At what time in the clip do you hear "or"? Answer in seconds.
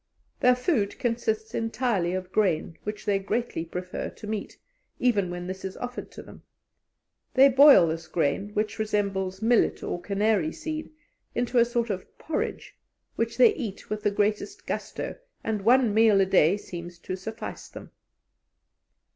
9.83-10.01